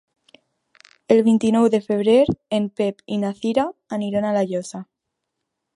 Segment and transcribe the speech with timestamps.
[1.15, 2.17] El vint-i-nou de febrer
[2.59, 3.69] en Pep i na Cira
[3.99, 4.83] aniran a La Llosa.